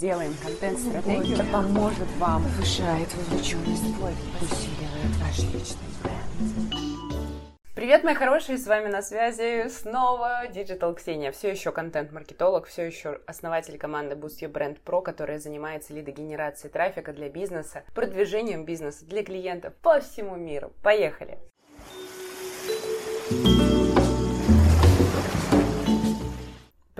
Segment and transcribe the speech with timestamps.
[0.00, 1.34] Делаем контент-стратегию.
[1.34, 7.54] Это поможет вам, повышает вовлеченность, усиливает ваш личный бренд.
[7.74, 11.32] Привет, мои хорошие, с вами на связи снова Digital Ксения.
[11.32, 17.12] Все еще контент-маркетолог, все еще основатель команды Boost Your Brand Pro, которая занимается лидогенерацией трафика
[17.12, 20.72] для бизнеса, продвижением бизнеса для клиентов по всему миру.
[20.82, 21.36] Поехали!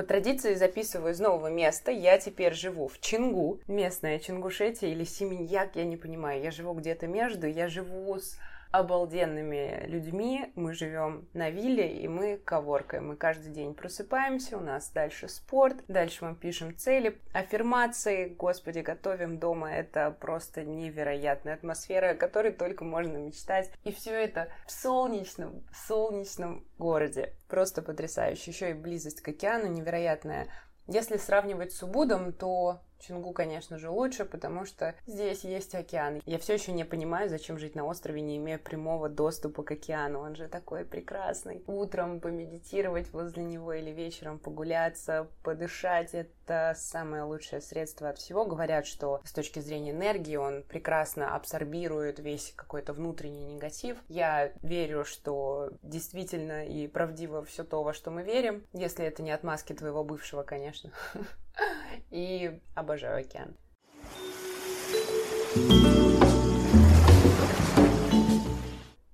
[0.00, 1.90] По традиции записываю из нового места.
[1.90, 6.42] Я теперь живу в Чингу, местная Чингушетия или Семеньяк, я не понимаю.
[6.42, 7.46] Я живу где-то между.
[7.46, 8.38] Я живу с
[8.70, 10.52] обалденными людьми.
[10.54, 13.08] Мы живем на вилле, и мы коворкаем.
[13.08, 18.28] Мы каждый день просыпаемся, у нас дальше спорт, дальше мы пишем цели, аффирмации.
[18.28, 19.72] Господи, готовим дома.
[19.72, 23.70] Это просто невероятная атмосфера, о которой только можно мечтать.
[23.84, 27.34] И все это в солнечном, солнечном городе.
[27.48, 28.50] Просто потрясающе.
[28.50, 30.48] Еще и близость к океану невероятная.
[30.86, 36.20] Если сравнивать с Убудом, то Чингу, конечно же, лучше, потому что здесь есть океан.
[36.26, 40.20] Я все еще не понимаю, зачем жить на острове, не имея прямого доступа к океану.
[40.20, 41.64] Он же такой прекрасный.
[41.66, 48.44] Утром помедитировать возле него или вечером погуляться, подышать— это самое лучшее средство от всего.
[48.44, 53.96] Говорят, что с точки зрения энергии он прекрасно абсорбирует весь какой-то внутренний негатив.
[54.08, 59.30] Я верю, что действительно и правдиво все то, во что мы верим, если это не
[59.30, 60.90] отмазки твоего бывшего, конечно.
[62.10, 63.56] И обожаю океан.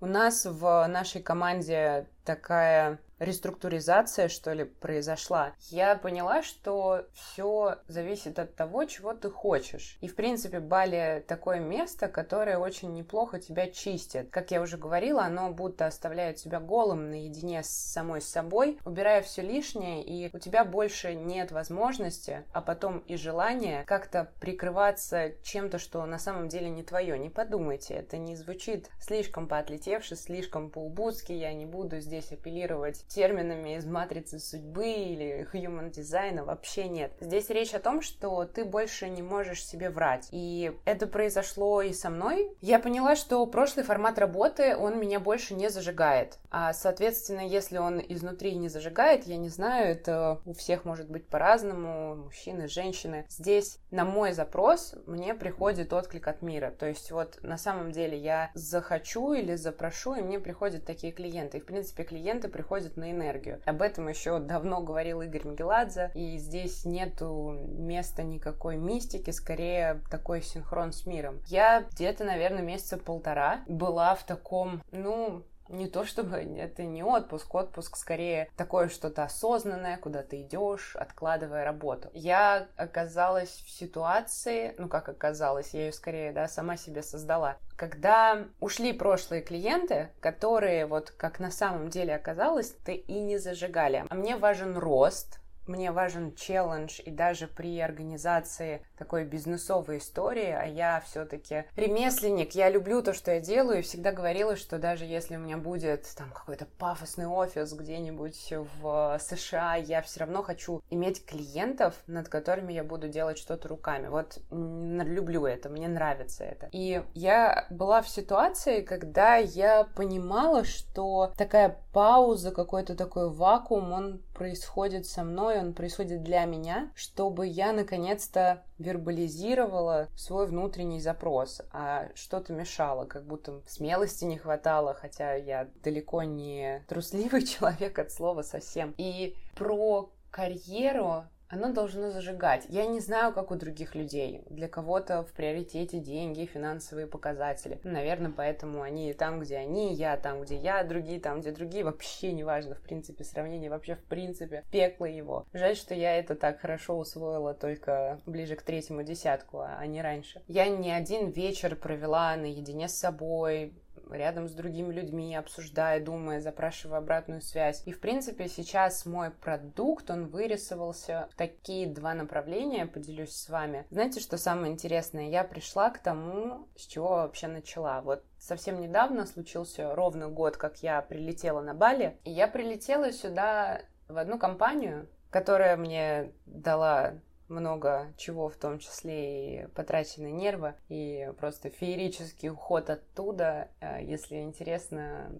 [0.00, 8.38] У нас в нашей команде такая реструктуризация, что ли, произошла, я поняла, что все зависит
[8.38, 9.98] от того, чего ты хочешь.
[10.00, 14.30] И, в принципе, Бали такое место, которое очень неплохо тебя чистит.
[14.30, 19.42] Как я уже говорила, оно будто оставляет тебя голым наедине с самой собой, убирая все
[19.42, 26.04] лишнее, и у тебя больше нет возможности, а потом и желания как-то прикрываться чем-то, что
[26.04, 27.18] на самом деле не твое.
[27.18, 33.76] Не подумайте, это не звучит слишком поотлетевше, слишком по-убудски, я не буду здесь апеллировать терминами
[33.76, 37.12] из матрицы судьбы или human дизайна вообще нет.
[37.20, 40.28] Здесь речь о том, что ты больше не можешь себе врать.
[40.30, 42.50] И это произошло и со мной.
[42.60, 46.38] Я поняла, что прошлый формат работы, он меня больше не зажигает.
[46.50, 51.28] А, соответственно, если он изнутри не зажигает, я не знаю, это у всех может быть
[51.28, 53.26] по-разному, мужчины, женщины.
[53.28, 56.70] Здесь на мой запрос мне приходит отклик от мира.
[56.70, 61.58] То есть вот на самом деле я захочу или запрошу, и мне приходят такие клиенты.
[61.58, 63.60] И, в принципе, клиенты приходят на энергию.
[63.64, 70.42] Об этом еще давно говорил Игорь Мегеладзе, и здесь нету места никакой мистики, скорее такой
[70.42, 71.40] синхрон с миром.
[71.46, 77.54] Я где-то, наверное, месяца полтора была в таком, ну, не то чтобы это не отпуск,
[77.54, 82.10] отпуск скорее такое что-то осознанное, куда ты идешь, откладывая работу.
[82.12, 87.56] Я оказалась в ситуации, ну как оказалась, я ее скорее, да, сама себе создала.
[87.76, 94.04] Когда ушли прошлые клиенты, которые вот как на самом деле оказалось, ты и не зажигали.
[94.08, 100.64] А мне важен рост, мне важен челлендж, и даже при организации такой бизнесовой истории, а
[100.64, 105.36] я все-таки ремесленник, я люблю то, что я делаю, и всегда говорила, что даже если
[105.36, 111.24] у меня будет там какой-то пафосный офис где-нибудь в США, я все равно хочу иметь
[111.24, 114.08] клиентов, над которыми я буду делать что-то руками.
[114.08, 116.68] Вот люблю это, мне нравится это.
[116.72, 124.22] И я была в ситуации, когда я понимала, что такая пауза, какой-то такой вакуум, он
[124.36, 132.10] происходит со мной, он происходит для меня, чтобы я наконец-то вербализировала свой внутренний запрос, а
[132.14, 138.42] что-то мешало, как будто смелости не хватало, хотя я далеко не трусливый человек от слова
[138.42, 138.94] совсем.
[138.98, 142.66] И про карьеру оно должно зажигать.
[142.68, 144.42] Я не знаю, как у других людей.
[144.50, 147.80] Для кого-то в приоритете деньги, финансовые показатели.
[147.84, 151.84] Наверное, поэтому они там, где они, я там, где я, другие там, где другие.
[151.84, 155.46] Вообще не важно, в принципе, сравнение вообще в принципе пекло его.
[155.52, 160.42] Жаль, что я это так хорошо усвоила только ближе к третьему десятку, а не раньше.
[160.48, 163.74] Я не один вечер провела наедине с собой,
[164.10, 167.82] рядом с другими людьми, обсуждая, думая, запрашивая обратную связь.
[167.86, 173.86] И, в принципе, сейчас мой продукт, он вырисовался в такие два направления, поделюсь с вами.
[173.90, 175.28] Знаете, что самое интересное?
[175.28, 178.00] Я пришла к тому, с чего вообще начала.
[178.02, 183.82] Вот совсем недавно случился ровно год, как я прилетела на Бали, и я прилетела сюда
[184.08, 187.14] в одну компанию, которая мне дала
[187.48, 193.68] много чего, в том числе и потрачены нервы, и просто феерический уход оттуда.
[193.80, 195.30] Э, если интересно,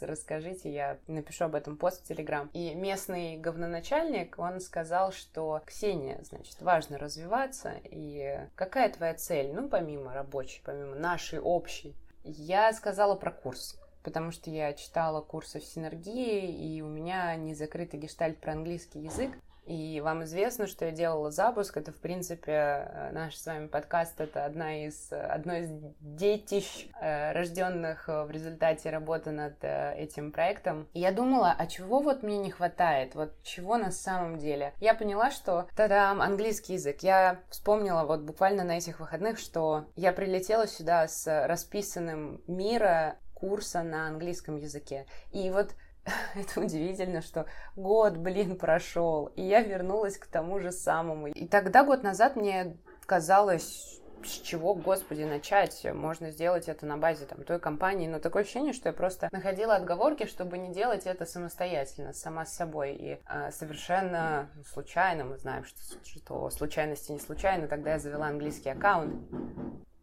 [0.00, 2.50] расскажите, я напишу об этом пост в Телеграм.
[2.52, 9.68] И местный говноначальник, он сказал, что Ксения, значит, важно развиваться, и какая твоя цель, ну,
[9.68, 11.94] помимо рабочей, помимо нашей общей?
[12.24, 17.54] Я сказала про курс потому что я читала курсы в синергии, и у меня не
[17.54, 19.30] закрытый гештальт про английский язык.
[19.70, 21.76] И вам известно, что я делала запуск.
[21.76, 24.20] Это, в принципе, э, наш с вами подкаст.
[24.20, 25.70] Это одна из, одно из
[26.00, 30.88] детищ, э, рожденных в результате работы над э, этим проектом.
[30.92, 33.14] И я думала, а чего вот мне не хватает?
[33.14, 34.74] Вот чего на самом деле?
[34.80, 37.04] Я поняла, что тогда английский язык.
[37.04, 43.84] Я вспомнила вот буквально на этих выходных, что я прилетела сюда с расписанным мира курса
[43.84, 45.06] на английском языке.
[45.30, 45.76] И вот
[46.34, 51.28] это удивительно, что год, блин, прошел, и я вернулась к тому же самому.
[51.28, 52.76] И тогда, год назад, мне
[53.06, 55.86] казалось, с чего, господи, начать?
[55.92, 59.76] Можно сделать это на базе там, той компании, но такое ощущение, что я просто находила
[59.76, 62.94] отговорки, чтобы не делать это самостоятельно, сама с собой.
[62.94, 68.70] И э, совершенно случайно, мы знаем, что, что случайности не случайно, тогда я завела английский
[68.70, 69.14] аккаунт.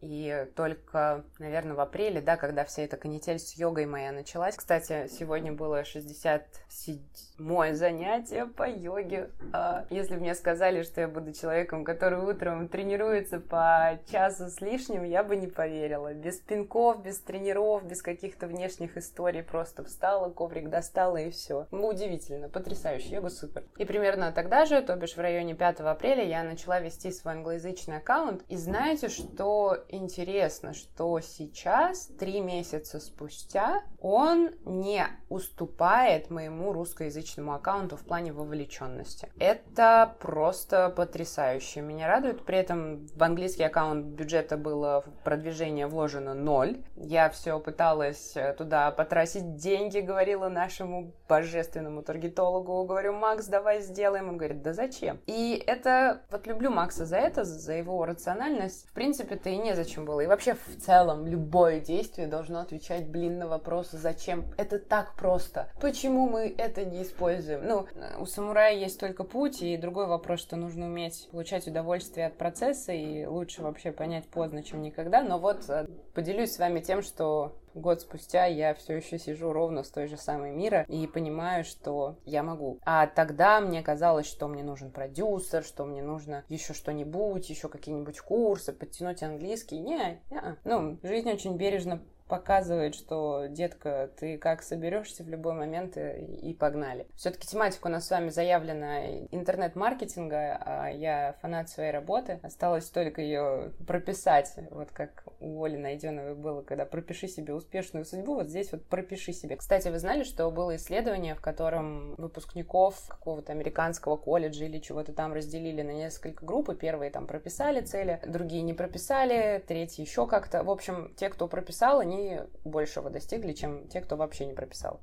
[0.00, 4.54] И только, наверное, в апреле, да, когда вся эта канитель с йогой моя началась.
[4.54, 9.30] Кстати, сегодня было 67-е занятие по йоге.
[9.52, 14.60] А если бы мне сказали, что я буду человеком, который утром тренируется по часу с
[14.60, 16.14] лишним, я бы не поверила.
[16.14, 19.42] Без пинков, без тренеров, без каких-то внешних историй.
[19.42, 21.66] Просто встала, коврик достала и все.
[21.72, 23.64] Ну, удивительно, потрясающе, йога супер.
[23.76, 27.96] И примерно тогда же, то бишь в районе 5 апреля, я начала вести свой англоязычный
[27.96, 28.44] аккаунт.
[28.48, 37.96] И знаете, что интересно, что сейчас, три месяца спустя, он не уступает моему русскоязычному аккаунту
[37.96, 39.30] в плане вовлеченности.
[39.38, 41.80] Это просто потрясающе.
[41.80, 42.44] Меня радует.
[42.44, 46.82] При этом в английский аккаунт бюджета было продвижение вложено ноль.
[46.96, 52.84] Я все пыталась туда потратить деньги, говорила нашему божественному таргетологу.
[52.84, 54.28] Говорю, Макс, давай сделаем.
[54.28, 55.20] Он говорит, да зачем?
[55.26, 58.88] И это, вот люблю Макса за это, за его рациональность.
[58.88, 60.20] В принципе-то и не незачем было.
[60.20, 64.44] И вообще в целом любое действие должно отвечать, блин, на вопрос, зачем.
[64.56, 65.68] Это так просто.
[65.80, 67.66] Почему мы это не используем?
[67.66, 67.86] Ну,
[68.18, 72.92] у самурая есть только путь, и другой вопрос, что нужно уметь получать удовольствие от процесса,
[72.92, 75.22] и лучше вообще понять поздно, чем никогда.
[75.22, 79.82] Но вот э, поделюсь с вами тем, что год спустя я все еще сижу ровно
[79.82, 82.78] с той же самой мира и понимаю, что я могу.
[82.84, 88.20] А тогда мне казалось, что мне нужен продюсер, что мне нужно еще что-нибудь, еще какие-нибудь
[88.20, 89.78] курсы, подтянуть английский.
[89.78, 90.56] Не, не.
[90.64, 96.54] Ну, жизнь очень бережно показывает, что, детка, ты как соберешься в любой момент и, и
[96.54, 97.06] погнали.
[97.16, 102.40] Все-таки тематика у нас с вами заявлена интернет-маркетинга, а я фанат своей работы.
[102.42, 108.34] Осталось только ее прописать, вот как у Оли Найденовой было, когда пропиши себе успешную судьбу,
[108.34, 109.56] вот здесь вот пропиши себе.
[109.56, 115.32] Кстати, вы знали, что было исследование, в котором выпускников какого-то американского колледжа или чего-то там
[115.32, 120.62] разделили на несколько групп, и первые там прописали цели, другие не прописали, третьи еще как-то.
[120.62, 125.00] В общем, те, кто прописал, они они большего достигли, чем те, кто вообще не прописал.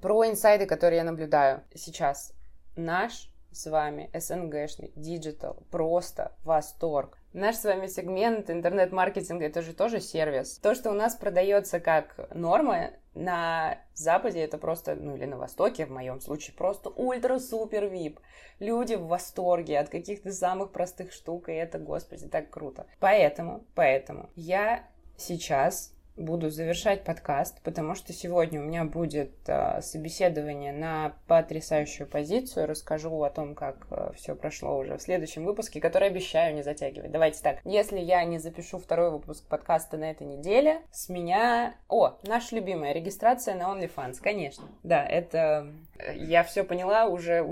[0.00, 2.32] Про инсайты, которые я наблюдаю сейчас.
[2.76, 7.18] Наш с вами СНГшный digital просто восторг.
[7.32, 10.58] Наш с вами сегмент интернет-маркетинга это же тоже сервис.
[10.58, 15.86] То, что у нас продается как норма, на Западе это просто, ну или на Востоке,
[15.86, 18.18] в моем случае, просто ультра-супер VIP.
[18.58, 22.86] Люди в восторге от каких-то самых простых штук, и это, господи, так круто.
[22.98, 30.72] Поэтому, поэтому я сейчас буду завершать подкаст, потому что сегодня у меня будет э, собеседование
[30.72, 32.66] на потрясающую позицию.
[32.66, 37.10] Расскажу о том, как э, все прошло уже в следующем выпуске, который обещаю не затягивать.
[37.10, 37.58] Давайте так.
[37.64, 41.74] Если я не запишу второй выпуск подкаста на этой неделе, с меня...
[41.88, 44.64] О, наша любимая регистрация на OnlyFans, конечно.
[44.82, 45.72] Да, это
[46.14, 47.44] я все поняла, уже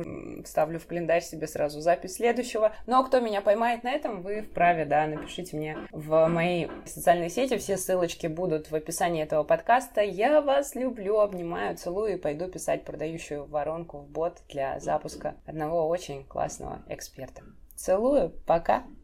[0.44, 2.72] ставлю в календарь себе сразу запись следующего.
[2.86, 7.58] Но кто меня поймает на этом, вы вправе, да, напишите мне в мои социальные сети,
[7.58, 10.00] все ссылочки будут в описании этого подкаста.
[10.00, 15.88] Я вас люблю, обнимаю, целую и пойду писать продающую воронку в бот для запуска одного
[15.88, 17.42] очень классного эксперта.
[17.76, 18.84] Целую, пока!